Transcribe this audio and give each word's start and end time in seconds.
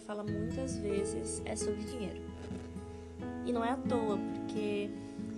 Bíblia 0.00 0.06
fala 0.06 0.24
muitas 0.24 0.76
vezes 0.78 1.42
é 1.44 1.54
sobre 1.54 1.84
dinheiro. 1.84 2.20
E 3.44 3.52
não 3.52 3.64
é 3.64 3.70
à 3.70 3.76
toa, 3.76 4.18
porque 4.34 4.90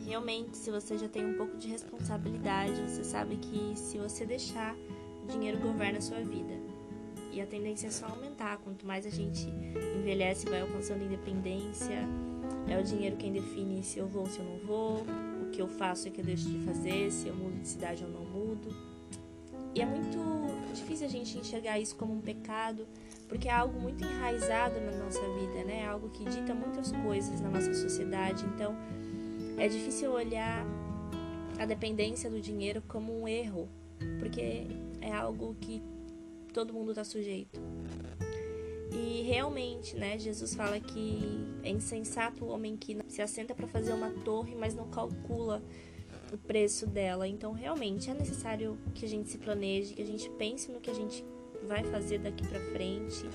realmente, 0.07 0.57
se 0.57 0.71
você 0.71 0.97
já 0.97 1.09
tem 1.09 1.25
um 1.25 1.35
pouco 1.35 1.57
de 1.57 1.69
responsabilidade, 1.69 2.81
você 2.83 3.05
sabe 3.05 3.37
que 3.37 3.75
se 3.77 3.99
você 3.99 4.25
deixar, 4.25 4.75
o 5.25 5.27
dinheiro 5.27 5.59
governa 5.59 5.99
a 5.99 6.01
sua 6.01 6.21
vida. 6.21 6.55
E 7.33 7.41
a 7.41 7.47
tendência 7.47 7.87
é 7.87 7.91
só 7.91 8.07
aumentar. 8.07 8.59
Quanto 8.59 8.87
mais 8.87 9.07
a 9.07 9.11
gente 9.11 9.49
envelhece, 9.99 10.49
vai 10.49 10.61
alcançando 10.61 11.05
independência. 11.05 12.07
É 12.69 12.79
o 12.79 12.83
dinheiro 12.83 13.17
quem 13.17 13.33
define 13.33 13.83
se 13.83 13.99
eu 13.99 14.07
vou 14.07 14.23
ou 14.23 14.29
se 14.29 14.39
eu 14.39 14.45
não 14.45 14.59
vou, 14.59 15.03
o 15.43 15.51
que 15.51 15.61
eu 15.61 15.69
faço 15.69 16.07
e 16.07 16.11
o 16.11 16.13
que 16.13 16.21
eu 16.21 16.25
deixo 16.25 16.49
de 16.49 16.59
fazer, 16.65 17.11
se 17.11 17.29
eu 17.29 17.35
mudo 17.35 17.59
de 17.61 17.69
cidade 17.69 18.05
ou 18.05 18.11
não 18.11 18.25
mudo. 18.25 18.92
E 19.75 19.81
é 19.81 19.87
muito 19.87 20.19
difícil 20.75 21.07
a 21.07 21.11
gente 21.11 21.39
enxergar 21.39 21.79
isso 21.79 21.97
como 21.97 22.13
um 22.15 22.21
pecado, 22.21 22.87
porque 23.29 23.49
é 23.49 23.53
algo 23.53 23.81
muito 23.81 24.05
enraizado 24.05 24.81
na 24.81 24.93
nossa 24.93 25.21
vida, 25.21 25.65
né? 25.65 25.81
É 25.81 25.87
algo 25.87 26.11
que 26.11 26.25
dita 26.25 26.55
muitas 26.55 26.93
coisas 26.93 27.41
na 27.41 27.51
nossa 27.51 27.73
sociedade. 27.73 28.45
Então, 28.47 28.77
é 29.59 29.69
difícil 29.69 30.13
olhar 30.13 30.67
a 31.59 31.67
dependência 31.67 32.29
do 32.29 32.41
dinheiro 32.41 32.83
como 32.89 33.23
um 33.23 33.29
erro, 33.29 33.69
porque 34.19 34.67
é 35.01 35.13
algo 35.13 35.57
que 35.61 35.83
todo 36.53 36.73
mundo 36.73 36.91
está 36.91 37.05
sujeito. 37.05 37.61
E 38.93 39.23
realmente, 39.23 39.97
né, 39.97 40.19
Jesus 40.19 40.55
fala 40.55 40.79
que 40.79 41.47
é 41.63 41.71
insensato 41.71 42.45
o 42.45 42.49
homem 42.49 42.77
que 42.77 42.99
se 43.09 43.23
assenta 43.23 43.55
para 43.55 43.67
fazer 43.67 43.93
uma 43.93 44.11
torre, 44.11 44.55
mas 44.55 44.75
não 44.75 44.89
calcula 44.89 45.63
o 46.33 46.39
preço 46.39 46.87
dela. 46.87 47.29
Então, 47.29 47.53
realmente 47.53 48.11
é 48.11 48.15
necessário 48.15 48.79
que 48.95 49.05
a 49.05 49.09
gente 49.09 49.29
se 49.29 49.39
planeje, 49.39 49.95
que 49.95 50.03
a 50.03 50.07
gente 50.07 50.29
pense 50.31 50.71
no 50.71 50.81
que 50.81 50.91
a 50.91 50.95
gente 50.95 51.25
vai 51.67 51.85
fazer 51.85 52.19
daqui 52.19 52.47
para 52.47 52.59
frente 52.73 53.29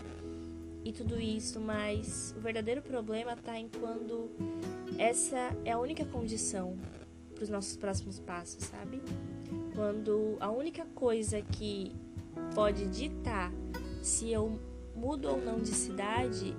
e 0.84 0.92
tudo 0.92 1.20
isso, 1.20 1.60
mas 1.60 2.34
o 2.38 2.40
verdadeiro 2.40 2.82
problema 2.82 3.34
está 3.34 3.60
em 3.60 3.68
quando 3.68 4.30
essa 4.98 5.54
é 5.66 5.72
a 5.72 5.80
única 5.80 6.06
condição 6.06 6.78
para 7.36 7.44
os 7.44 7.50
nossos 7.50 7.76
próximos 7.76 8.20
passos, 8.20 8.64
sabe? 8.64 9.02
Quando 9.76 10.38
a 10.40 10.50
única 10.50 10.86
coisa 10.96 11.42
que 11.42 11.92
pode 12.56 12.88
ditar 12.88 13.52
se 14.02 14.32
eu 14.32 14.60
mudo 14.96 15.30
ou 15.30 15.38
não 15.38 15.60
de 15.60 15.70
cidade 15.70 16.56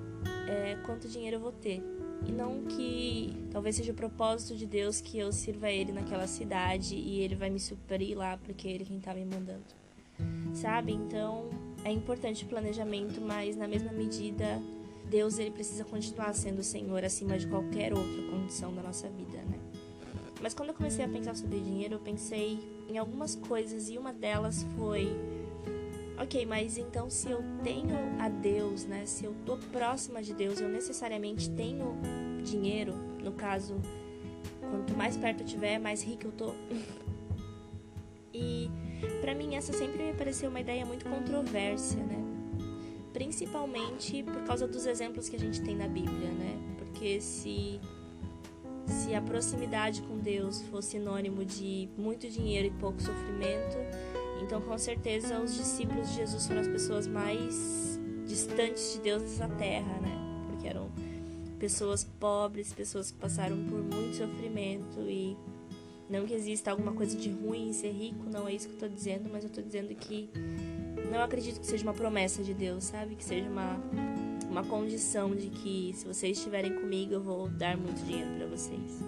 é 0.47 0.77
quanto 0.85 1.09
dinheiro 1.09 1.37
eu 1.37 1.41
vou 1.41 1.53
ter. 1.53 1.83
E 2.29 2.33
não 2.33 2.65
que 2.65 3.35
talvez 3.51 3.77
seja 3.77 3.93
o 3.93 3.95
propósito 3.95 4.55
de 4.55 4.67
Deus 4.67 5.01
que 5.01 5.19
eu 5.19 5.33
sirva 5.33 5.71
Ele 5.71 5.93
naquela 5.93 6.27
cidade 6.27 6.95
e 6.95 7.21
Ele 7.21 7.35
vai 7.35 7.49
me 7.49 7.59
suprir 7.59 8.17
lá 8.17 8.37
porque 8.37 8.69
é 8.69 8.73
Ele 8.73 8.85
quem 8.85 8.99
está 8.99 9.15
me 9.15 9.25
mandando. 9.25 9.65
Sabe? 10.53 10.93
Então 10.93 11.49
é 11.85 11.91
importante 11.91 12.45
o 12.45 12.49
planejamento, 12.49 13.21
mas 13.21 13.57
na 13.57 13.67
mesma 13.67 13.93
medida 13.93 14.61
Deus 15.09 15.39
ele 15.39 15.51
precisa 15.51 15.85
continuar 15.85 16.35
sendo 16.35 16.59
o 16.59 16.63
Senhor 16.63 17.03
acima 17.03 17.39
de 17.39 17.47
qualquer 17.47 17.95
outra 17.95 18.23
condição 18.31 18.75
da 18.75 18.83
nossa 18.83 19.09
vida, 19.09 19.39
né? 19.39 19.59
Mas 20.41 20.55
quando 20.55 20.69
eu 20.69 20.75
comecei 20.75 21.05
a 21.05 21.09
pensar 21.09 21.35
sobre 21.35 21.59
dinheiro, 21.59 21.95
eu 21.95 21.99
pensei 21.99 22.59
em 22.89 22.99
algumas 22.99 23.35
coisas 23.35 23.89
e 23.89 23.99
uma 23.99 24.13
delas 24.13 24.65
foi 24.77 25.09
Ok, 26.21 26.45
mas 26.47 26.77
então 26.77 27.09
se 27.09 27.31
eu 27.31 27.43
tenho 27.63 27.97
a 28.19 28.29
Deus, 28.29 28.85
né? 28.85 29.07
Se 29.07 29.25
eu 29.25 29.35
tô 29.47 29.57
próxima 29.57 30.21
de 30.21 30.35
Deus, 30.35 30.61
eu 30.61 30.69
necessariamente 30.69 31.49
tenho 31.51 31.97
dinheiro. 32.43 32.93
No 33.23 33.33
caso, 33.33 33.77
quanto 34.61 34.97
mais 34.97 35.17
perto 35.17 35.43
eu 35.43 35.47
tiver, 35.47 35.79
mais 35.79 36.03
rico 36.03 36.27
eu 36.27 36.33
tô. 36.33 36.55
e 38.35 38.69
para 39.21 39.33
mim 39.33 39.55
essa 39.55 39.73
sempre 39.73 40.03
me 40.03 40.13
pareceu 40.13 40.51
uma 40.51 40.61
ideia 40.61 40.85
muito 40.85 41.05
controversa, 41.09 41.97
né? 41.97 42.19
Principalmente 43.13 44.25
por 44.25 44.43
causa 44.43 44.67
dos 44.67 44.87
exemplos 44.87 45.29
que 45.29 45.37
a 45.37 45.39
gente 45.39 45.63
tem 45.63 45.77
na 45.77 45.87
Bíblia, 45.87 46.31
né? 46.33 46.59
Porque 46.79 47.21
se 47.21 47.81
se 48.87 49.15
a 49.15 49.21
proximidade 49.21 50.03
com 50.03 50.17
Deus 50.17 50.63
fosse 50.63 50.93
sinônimo 50.93 51.45
de 51.45 51.89
muito 51.97 52.29
dinheiro 52.29 52.69
e 52.69 52.71
pouco 52.71 53.01
sofrimento, 53.01 53.77
então, 54.43 54.61
com 54.61 54.77
certeza, 54.79 55.41
os 55.41 55.55
discípulos 55.55 56.09
de 56.11 56.17
Jesus 56.17 56.47
foram 56.47 56.61
as 56.61 56.69
pessoas 56.69 57.07
mais 57.07 58.01
distantes 58.27 58.95
de 58.95 59.01
Deus 59.01 59.23
dessa 59.23 59.49
terra, 59.49 59.99
né? 60.01 60.47
Porque 60.49 60.69
eram 60.69 60.91
pessoas 61.59 62.05
pobres, 62.05 62.73
pessoas 62.73 63.11
que 63.11 63.19
passaram 63.19 63.57
por 63.65 63.83
muito 63.83 64.17
sofrimento 64.17 65.01
e 65.01 65.37
não 66.09 66.25
que 66.25 66.33
exista 66.33 66.71
alguma 66.71 66.93
coisa 66.93 67.17
de 67.17 67.31
ruim 67.31 67.71
em 67.71 67.73
ser 67.73 67.91
rico, 67.91 68.31
não 68.31 68.49
é 68.49 68.55
isso 68.55 68.69
que 68.69 68.75
eu 68.75 68.79
tô 68.79 68.89
dizendo, 68.89 69.29
mas 69.31 69.45
eu 69.45 69.51
tô 69.51 69.61
dizendo 69.61 69.95
que 69.95 70.31
não 71.11 71.23
acredito 71.23 71.61
que 71.61 71.67
seja 71.67 71.83
uma 71.83 71.93
promessa 71.93 72.43
de 72.43 72.55
Deus, 72.55 72.85
sabe? 72.85 73.15
Que 73.15 73.25
seja 73.25 73.49
uma, 73.49 73.77
uma 74.49 74.65
condição 74.65 75.35
de 75.35 75.49
que 75.49 75.93
se 75.95 76.07
vocês 76.07 76.39
estiverem 76.39 76.75
comigo, 76.75 77.13
eu 77.13 77.21
vou 77.21 77.49
dar 77.49 77.77
muito 77.77 78.03
dinheiro 78.05 78.31
para 78.37 78.47
vocês. 78.47 79.03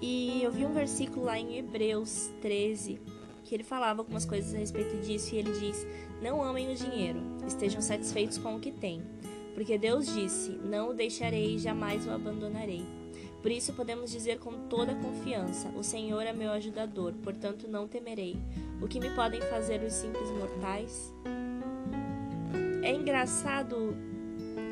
E 0.00 0.42
eu 0.42 0.50
vi 0.50 0.66
um 0.66 0.72
versículo 0.72 1.26
lá 1.26 1.38
em 1.38 1.58
Hebreus 1.58 2.30
13, 2.40 2.98
que 3.42 3.54
ele 3.54 3.64
falava 3.64 4.00
algumas 4.00 4.24
coisas 4.24 4.54
a 4.54 4.58
respeito 4.58 4.96
disso 4.98 5.34
e 5.34 5.38
ele 5.38 5.52
diz: 5.58 5.86
Não 6.22 6.42
amem 6.42 6.72
o 6.72 6.74
dinheiro, 6.74 7.20
estejam 7.46 7.80
satisfeitos 7.80 8.38
com 8.38 8.56
o 8.56 8.60
que 8.60 8.70
têm. 8.70 9.02
Porque 9.54 9.76
Deus 9.76 10.06
disse: 10.12 10.50
Não 10.50 10.90
o 10.90 10.94
deixarei, 10.94 11.58
jamais 11.58 12.06
o 12.06 12.10
abandonarei. 12.10 12.84
Por 13.42 13.50
isso 13.50 13.72
podemos 13.72 14.10
dizer 14.10 14.38
com 14.38 14.68
toda 14.68 14.94
confiança: 14.94 15.68
O 15.76 15.82
Senhor 15.82 16.22
é 16.22 16.32
meu 16.32 16.52
ajudador, 16.52 17.12
portanto 17.22 17.66
não 17.68 17.88
temerei. 17.88 18.36
O 18.80 18.86
que 18.86 19.00
me 19.00 19.10
podem 19.10 19.40
fazer 19.42 19.82
os 19.82 19.92
simples 19.92 20.30
mortais? 20.30 21.12
É 22.82 22.92
engraçado 22.92 23.96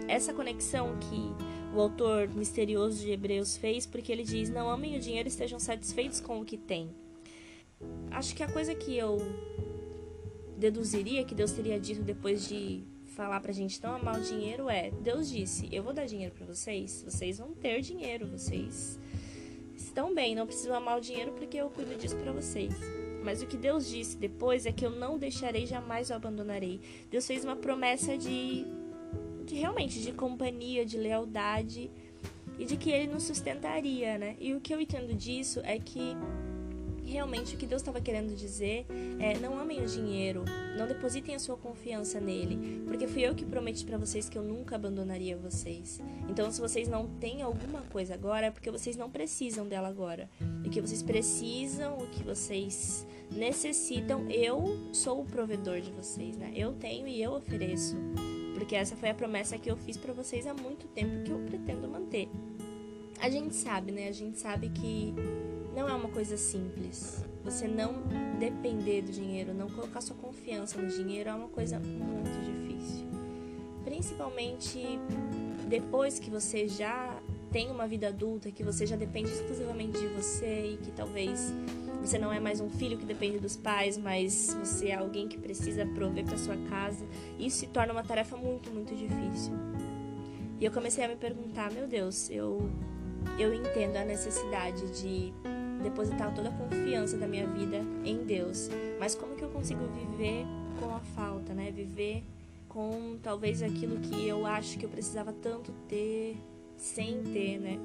essa 0.08 0.32
conexão 0.32 0.96
que 0.98 1.50
o 1.74 1.80
autor 1.80 2.28
misterioso 2.28 3.00
de 3.00 3.10
Hebreus 3.10 3.56
fez, 3.56 3.86
porque 3.86 4.12
ele 4.12 4.24
diz: 4.24 4.50
Não 4.50 4.70
amem 4.70 4.96
o 4.96 5.00
dinheiro, 5.00 5.28
estejam 5.28 5.58
satisfeitos 5.58 6.20
com 6.20 6.40
o 6.40 6.44
que 6.44 6.56
têm. 6.56 6.90
Acho 8.10 8.34
que 8.34 8.42
a 8.42 8.48
coisa 8.48 8.74
que 8.74 8.96
eu 8.96 9.18
deduziria 10.56 11.24
que 11.24 11.34
Deus 11.34 11.52
teria 11.52 11.80
dito 11.80 12.02
depois 12.02 12.46
de 12.46 12.84
falar 13.06 13.40
pra 13.40 13.52
gente 13.52 13.82
não 13.82 13.94
amar 13.94 14.18
o 14.18 14.22
dinheiro 14.22 14.68
é: 14.68 14.90
Deus 14.90 15.28
disse, 15.28 15.68
eu 15.72 15.82
vou 15.82 15.92
dar 15.92 16.06
dinheiro 16.06 16.34
para 16.34 16.46
vocês, 16.46 17.04
vocês 17.06 17.38
vão 17.38 17.52
ter 17.52 17.80
dinheiro, 17.80 18.26
vocês 18.26 18.98
estão 19.76 20.14
bem, 20.14 20.34
não 20.34 20.46
precisam 20.46 20.76
amar 20.76 20.98
o 20.98 21.00
dinheiro 21.00 21.32
porque 21.32 21.56
eu 21.56 21.70
cuido 21.70 21.96
disso 21.96 22.16
para 22.16 22.32
vocês. 22.32 22.74
Mas 23.22 23.42
o 23.42 23.46
que 23.46 23.56
Deus 23.56 23.88
disse 23.88 24.16
depois 24.16 24.64
é 24.64 24.72
que 24.72 24.84
eu 24.84 24.90
não 24.90 25.18
deixarei, 25.18 25.66
jamais 25.66 26.10
o 26.10 26.14
abandonarei. 26.14 26.80
Deus 27.10 27.26
fez 27.26 27.44
uma 27.44 27.56
promessa 27.56 28.16
de, 28.16 28.64
de 29.44 29.54
realmente 29.54 30.00
de 30.00 30.12
companhia, 30.12 30.86
de 30.86 30.96
lealdade 30.96 31.90
e 32.58 32.64
de 32.64 32.76
que 32.76 32.90
ele 32.90 33.12
nos 33.12 33.24
sustentaria, 33.24 34.16
né? 34.16 34.36
E 34.40 34.54
o 34.54 34.60
que 34.60 34.72
eu 34.72 34.80
entendo 34.80 35.14
disso 35.14 35.60
é 35.64 35.78
que 35.78 36.16
realmente 37.10 37.54
o 37.54 37.58
que 37.58 37.66
Deus 37.66 37.82
estava 37.82 38.00
querendo 38.00 38.34
dizer 38.34 38.86
é: 39.18 39.36
não 39.38 39.58
amem 39.58 39.82
o 39.82 39.86
dinheiro, 39.86 40.44
não 40.78 40.86
depositem 40.86 41.34
a 41.34 41.38
sua 41.38 41.56
confiança 41.56 42.20
nele, 42.20 42.82
porque 42.86 43.06
fui 43.06 43.22
eu 43.22 43.34
que 43.34 43.44
prometi 43.44 43.84
para 43.84 43.98
vocês 43.98 44.28
que 44.28 44.38
eu 44.38 44.42
nunca 44.42 44.76
abandonaria 44.76 45.36
vocês. 45.36 46.00
Então, 46.28 46.50
se 46.50 46.60
vocês 46.60 46.88
não 46.88 47.06
têm 47.18 47.42
alguma 47.42 47.82
coisa 47.82 48.14
agora, 48.14 48.46
é 48.46 48.50
porque 48.50 48.70
vocês 48.70 48.96
não 48.96 49.10
precisam 49.10 49.66
dela 49.66 49.88
agora. 49.88 50.30
O 50.64 50.70
que 50.70 50.80
vocês 50.80 51.02
precisam, 51.02 51.98
o 51.98 52.06
que 52.06 52.22
vocês 52.22 53.06
necessitam, 53.30 54.30
eu 54.30 54.78
sou 54.92 55.20
o 55.20 55.24
provedor 55.24 55.80
de 55.80 55.90
vocês, 55.90 56.36
né? 56.36 56.52
Eu 56.54 56.72
tenho 56.72 57.06
e 57.08 57.20
eu 57.20 57.32
ofereço. 57.32 57.96
Porque 58.54 58.76
essa 58.76 58.94
foi 58.94 59.08
a 59.08 59.14
promessa 59.14 59.58
que 59.58 59.70
eu 59.70 59.76
fiz 59.76 59.96
para 59.96 60.12
vocês 60.12 60.46
há 60.46 60.54
muito 60.54 60.86
tempo 60.88 61.22
que 61.24 61.30
eu 61.30 61.38
pretendo 61.40 61.88
manter. 61.88 62.28
A 63.20 63.28
gente 63.28 63.54
sabe, 63.54 63.92
né? 63.92 64.08
A 64.08 64.12
gente 64.12 64.38
sabe 64.38 64.70
que 64.70 65.14
não 65.80 65.88
é 65.88 65.94
uma 65.94 66.08
coisa 66.10 66.36
simples. 66.36 67.24
Você 67.42 67.66
não 67.66 68.02
depender 68.38 69.00
do 69.00 69.10
dinheiro, 69.10 69.54
não 69.54 69.68
colocar 69.68 70.02
sua 70.02 70.14
confiança 70.14 70.80
no 70.80 70.88
dinheiro 70.88 71.30
é 71.30 71.34
uma 71.34 71.48
coisa 71.48 71.78
muito 71.78 72.38
difícil. 72.44 73.06
Principalmente 73.82 74.98
depois 75.66 76.18
que 76.18 76.28
você 76.28 76.68
já 76.68 77.18
tem 77.50 77.70
uma 77.70 77.88
vida 77.88 78.08
adulta, 78.08 78.50
que 78.50 78.62
você 78.62 78.86
já 78.86 78.94
depende 78.94 79.30
exclusivamente 79.30 79.98
de 79.98 80.06
você 80.08 80.74
e 80.74 80.76
que 80.76 80.92
talvez 80.92 81.50
você 82.02 82.18
não 82.18 82.30
é 82.30 82.38
mais 82.38 82.60
um 82.60 82.68
filho 82.68 82.98
que 82.98 83.06
depende 83.06 83.38
dos 83.38 83.56
pais, 83.56 83.96
mas 83.96 84.54
você 84.62 84.88
é 84.88 84.96
alguém 84.96 85.28
que 85.28 85.38
precisa 85.38 85.86
prover 85.86 86.24
para 86.24 86.36
sua 86.36 86.56
casa. 86.68 87.06
Isso 87.38 87.58
se 87.58 87.66
torna 87.68 87.92
uma 87.92 88.04
tarefa 88.04 88.36
muito, 88.36 88.70
muito 88.70 88.94
difícil. 88.94 89.54
E 90.60 90.64
eu 90.64 90.70
comecei 90.70 91.02
a 91.02 91.08
me 91.08 91.16
perguntar, 91.16 91.72
meu 91.72 91.86
Deus, 91.86 92.28
eu 92.28 92.70
eu 93.38 93.54
entendo 93.54 93.96
a 93.96 94.04
necessidade 94.04 95.00
de 95.00 95.32
depositar 95.80 96.34
toda 96.34 96.48
a 96.48 96.52
confiança 96.52 97.16
da 97.16 97.26
minha 97.26 97.46
vida 97.46 97.82
em 98.04 98.24
Deus. 98.24 98.68
Mas 98.98 99.14
como 99.14 99.34
que 99.34 99.42
eu 99.42 99.50
consigo 99.50 99.80
viver 99.88 100.44
com 100.78 100.94
a 100.94 101.00
falta, 101.00 101.52
né? 101.52 101.70
Viver 101.70 102.24
com 102.68 103.18
talvez 103.22 103.62
aquilo 103.62 103.98
que 104.00 104.26
eu 104.26 104.46
acho 104.46 104.78
que 104.78 104.84
eu 104.84 104.90
precisava 104.90 105.32
tanto 105.32 105.72
ter 105.88 106.36
sem 106.76 107.22
ter, 107.24 107.58
né? 107.58 107.78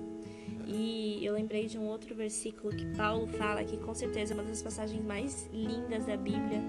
E 0.68 1.24
eu 1.24 1.34
lembrei 1.34 1.68
de 1.68 1.78
um 1.78 1.86
outro 1.86 2.16
versículo 2.16 2.76
que 2.76 2.86
Paulo 2.96 3.28
fala 3.28 3.64
que 3.64 3.78
com 3.78 3.94
certeza 3.94 4.34
é 4.34 4.36
uma 4.36 4.44
das 4.44 4.62
passagens 4.62 5.04
mais 5.04 5.50
lindas 5.52 6.06
da 6.06 6.16
Bíblia, 6.16 6.62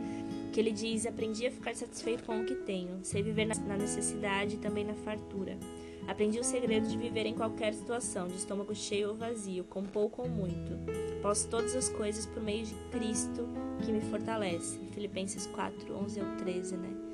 que 0.53 0.61
ele 0.61 0.73
diz: 0.73 1.07
Aprendi 1.07 1.47
a 1.47 1.51
ficar 1.51 1.75
satisfeito 1.75 2.25
com 2.25 2.41
o 2.41 2.45
que 2.45 2.55
tenho, 2.55 2.99
sei 3.03 3.23
viver 3.23 3.47
na 3.47 3.77
necessidade 3.77 4.57
e 4.57 4.59
também 4.59 4.85
na 4.85 4.95
fartura. 4.95 5.57
Aprendi 6.07 6.39
o 6.39 6.45
segredo 6.45 6.89
de 6.89 6.97
viver 6.97 7.27
em 7.27 7.35
qualquer 7.35 7.75
situação, 7.75 8.29
de 8.29 8.37
estômago 8.37 8.75
cheio 8.75 9.11
ou 9.11 9.15
vazio, 9.15 9.65
com 9.65 9.83
pouco 9.83 10.23
ou 10.23 10.29
muito. 10.29 10.73
Posso 11.21 11.49
todas 11.49 11.75
as 11.75 11.89
coisas 11.89 12.27
por 12.27 12.43
meio 12.43 12.65
de 12.65 12.75
Cristo 12.91 13.49
que 13.85 13.93
me 13.93 14.01
fortalece. 14.01 14.79
Filipenses 14.93 15.47
4, 15.47 15.95
11 15.95 16.21
ao 16.21 16.37
13, 16.37 16.77
né? 16.77 17.06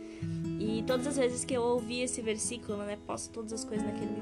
E 0.60 0.84
todas 0.84 1.08
as 1.08 1.16
vezes 1.16 1.44
que 1.44 1.54
eu 1.54 1.62
ouvi 1.62 2.02
esse 2.02 2.22
versículo, 2.22 2.78
né, 2.78 2.96
posso 3.04 3.30
todas 3.30 3.52
as 3.52 3.64
coisas 3.64 3.84
naquele 3.84 4.14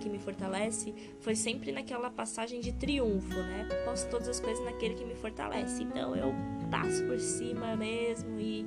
que 0.00 0.08
me 0.08 0.18
fortalece, 0.18 0.94
foi 1.20 1.34
sempre 1.34 1.70
naquela 1.70 2.10
passagem 2.10 2.60
de 2.60 2.72
triunfo, 2.72 3.34
né? 3.34 3.68
Posso 3.84 4.08
todas 4.08 4.26
as 4.26 4.40
coisas 4.40 4.64
naquele 4.64 4.94
que 4.94 5.04
me 5.04 5.14
fortalece. 5.14 5.82
Então 5.82 6.16
eu 6.16 6.32
passo 6.70 7.04
por 7.04 7.20
cima 7.20 7.76
mesmo 7.76 8.40
e 8.40 8.64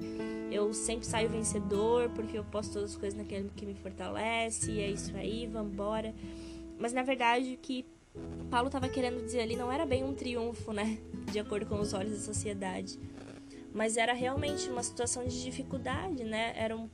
eu 0.51 0.71
sempre 0.71 1.05
saio 1.05 1.27
vencedor 1.27 2.09
porque 2.09 2.37
eu 2.37 2.43
posso 2.43 2.73
todas 2.73 2.91
as 2.91 2.97
coisas 2.97 3.17
naquele 3.17 3.49
que 3.55 3.65
me 3.65 3.73
fortalece, 3.73 4.71
e 4.71 4.79
é 4.79 4.89
isso 4.91 5.15
aí, 5.17 5.47
vambora. 5.47 6.13
Mas 6.77 6.93
na 6.93 7.01
verdade 7.01 7.55
o 7.55 7.57
que 7.57 7.85
Paulo 8.51 8.67
estava 8.67 8.87
querendo 8.87 9.23
dizer 9.25 9.41
ali 9.41 9.55
não 9.55 9.71
era 9.71 9.85
bem 9.85 10.03
um 10.03 10.13
triunfo, 10.13 10.71
né? 10.71 10.99
De 11.31 11.39
acordo 11.39 11.65
com 11.65 11.79
os 11.79 11.91
olhos 11.93 12.11
da 12.13 12.19
sociedade 12.19 12.99
mas 13.75 13.97
era 13.97 14.13
realmente 14.13 14.69
uma 14.69 14.81
situação 14.81 15.27
de 15.27 15.43
dificuldade, 15.43 16.23
né? 16.23 16.53
Era 16.55 16.75
um 16.75 16.89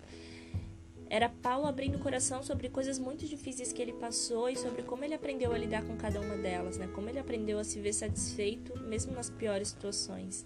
era 1.07 1.27
Paulo 1.27 1.67
abrindo 1.67 1.95
o 1.95 1.99
coração 1.99 2.41
sobre 2.41 2.69
coisas 2.69 2.97
muito 2.97 3.25
difíceis 3.25 3.73
que 3.73 3.81
ele 3.81 3.91
passou 3.91 4.49
e 4.49 4.55
sobre 4.55 4.81
como 4.81 5.03
ele 5.03 5.13
aprendeu 5.13 5.51
a 5.51 5.57
lidar 5.57 5.83
com 5.83 5.97
cada 5.97 6.21
uma 6.21 6.37
delas, 6.37 6.77
né? 6.77 6.87
Como 6.95 7.09
ele 7.09 7.19
aprendeu 7.19 7.59
a 7.59 7.65
se 7.65 7.81
ver 7.81 7.93
satisfeito 7.93 8.79
mesmo 8.79 9.13
nas 9.13 9.29
piores 9.29 9.67
situações. 9.67 10.45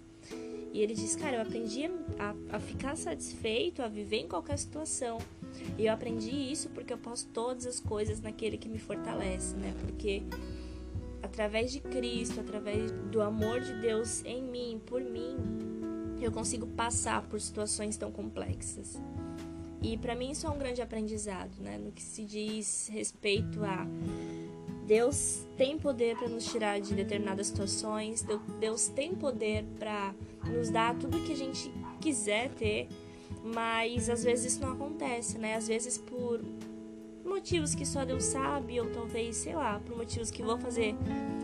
E 0.72 0.80
ele 0.80 0.92
diz, 0.92 1.14
cara, 1.14 1.36
eu 1.36 1.42
aprendi 1.42 1.86
a, 2.18 2.34
a 2.56 2.58
ficar 2.58 2.96
satisfeito, 2.96 3.80
a 3.80 3.88
viver 3.88 4.18
em 4.18 4.28
qualquer 4.28 4.58
situação. 4.58 5.18
E 5.78 5.86
eu 5.86 5.92
aprendi 5.92 6.32
isso 6.32 6.68
porque 6.70 6.92
eu 6.92 6.98
posso 6.98 7.28
todas 7.28 7.64
as 7.64 7.78
coisas 7.78 8.20
naquele 8.20 8.58
que 8.58 8.68
me 8.68 8.78
fortalece, 8.78 9.54
né? 9.56 9.72
Porque 9.80 10.24
através 11.22 11.70
de 11.70 11.80
Cristo, 11.80 12.40
através 12.40 12.90
do 12.90 13.22
amor 13.22 13.60
de 13.60 13.72
Deus 13.80 14.24
em 14.24 14.42
mim, 14.42 14.80
por 14.84 15.00
mim, 15.00 15.36
eu 16.20 16.32
consigo 16.32 16.66
passar 16.66 17.22
por 17.22 17.40
situações 17.40 17.96
tão 17.96 18.10
complexas. 18.10 19.00
E 19.82 19.96
para 19.96 20.14
mim 20.14 20.30
isso 20.30 20.46
é 20.46 20.50
um 20.50 20.58
grande 20.58 20.80
aprendizado, 20.82 21.52
né? 21.60 21.78
No 21.78 21.92
que 21.92 22.02
se 22.02 22.24
diz 22.24 22.88
respeito 22.92 23.62
a 23.64 23.86
Deus 24.86 25.44
tem 25.56 25.76
poder 25.78 26.16
para 26.16 26.28
nos 26.28 26.46
tirar 26.46 26.80
de 26.80 26.94
determinadas 26.94 27.48
situações, 27.48 28.24
Deus 28.60 28.88
tem 28.88 29.14
poder 29.14 29.64
para 29.78 30.14
nos 30.46 30.70
dar 30.70 30.96
tudo 30.96 31.22
que 31.24 31.32
a 31.32 31.36
gente 31.36 31.72
quiser 32.00 32.50
ter, 32.50 32.88
mas 33.42 34.08
às 34.08 34.22
vezes 34.22 34.52
isso 34.52 34.62
não 34.62 34.72
acontece, 34.72 35.38
né? 35.38 35.56
Às 35.56 35.66
vezes 35.66 35.98
por 35.98 36.40
motivos 37.24 37.74
que 37.74 37.84
só 37.84 38.04
Deus 38.04 38.24
sabe, 38.24 38.80
ou 38.80 38.88
talvez, 38.90 39.36
sei 39.36 39.54
lá, 39.54 39.80
por 39.80 39.96
motivos 39.96 40.30
que 40.30 40.42
vão 40.42 40.58
fazer 40.58 40.94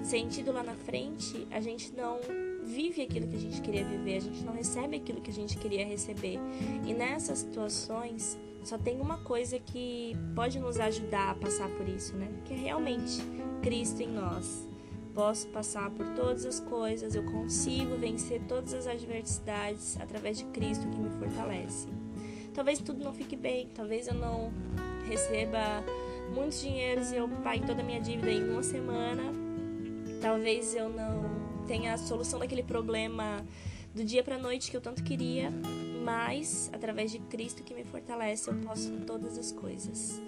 sentido 0.05 0.53
lá 0.53 0.63
na 0.63 0.75
frente, 0.75 1.47
a 1.51 1.61
gente 1.61 1.93
não 1.95 2.21
vive 2.63 3.03
aquilo 3.03 3.27
que 3.29 3.37
a 3.37 3.41
gente 3.41 3.61
queria 3.61 3.85
viver, 3.85 4.17
a 4.17 4.21
gente 4.21 4.43
não 4.45 4.53
recebe 4.53 4.97
aquilo 4.97 5.21
que 5.21 5.31
a 5.31 5.35
gente 5.35 5.57
queria 5.59 5.85
receber. 5.85 6.39
E 6.87 6.95
nessas 6.95 7.39
situações, 7.39 8.39
só 8.65 8.79
tem 8.79 9.01
uma 9.01 9.19
coisa 9.19 9.59
que 9.59 10.17
pode 10.35 10.59
nos 10.59 10.79
ajudar 10.79 11.31
a 11.31 11.35
passar 11.35 11.69
por 11.71 11.89
isso, 11.89 12.15
né? 12.17 12.29
Que 12.45 12.55
é 12.55 12.57
realmente 12.57 13.21
Cristo 13.63 14.01
em 14.03 14.09
nós. 14.09 14.69
Posso 15.15 15.47
passar 15.49 15.91
por 15.91 16.07
todas 16.15 16.47
as 16.47 16.59
coisas, 16.61 17.15
eu 17.15 17.25
consigo 17.25 17.97
vencer 17.97 18.41
todas 18.49 18.73
as 18.73 18.87
adversidades 18.87 20.01
através 20.01 20.39
de 20.39 20.45
Cristo 20.47 20.89
que 20.89 20.97
me 20.97 21.11
fortalece. 21.11 21.87
Talvez 22.55 22.79
tudo 22.79 23.05
não 23.05 23.13
fique 23.13 23.37
bem, 23.37 23.69
talvez 23.75 24.09
eu 24.09 24.15
não 24.15 24.51
receba 25.07 25.85
muitos 26.35 26.61
dinheiros 26.63 27.13
e 27.13 27.17
eu 27.17 27.29
pague 27.29 27.67
toda 27.67 27.83
a 27.83 27.85
minha 27.85 28.01
dívida 28.01 28.31
em 28.31 28.49
uma 28.49 28.63
semana. 28.63 29.23
Talvez 30.21 30.75
eu 30.75 30.89
não 30.89 31.42
tenha 31.73 31.95
a 31.95 31.97
solução 31.97 32.39
daquele 32.39 32.63
problema 32.63 33.43
do 33.95 34.05
dia 34.05 34.23
para 34.23 34.37
noite 34.37 34.71
que 34.71 34.77
eu 34.77 34.81
tanto 34.83 35.03
queria, 35.03 35.51
mas 36.05 36.69
através 36.71 37.11
de 37.11 37.19
Cristo 37.19 37.63
que 37.63 37.73
me 37.73 37.83
fortalece, 37.83 38.51
eu 38.51 38.55
posso 38.57 38.93
todas 39.07 39.39
as 39.39 39.53
coisas. 39.53 40.21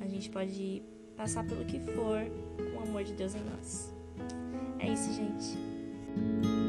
A 0.00 0.08
gente 0.08 0.28
pode 0.30 0.82
passar 1.16 1.46
pelo 1.46 1.64
que 1.64 1.78
for 1.78 2.24
com 2.72 2.80
o 2.80 2.82
amor 2.82 3.04
de 3.04 3.12
Deus 3.12 3.36
em 3.36 3.40
nós. 3.40 3.94
É 4.80 4.92
isso, 4.92 5.12
gente. 5.12 6.59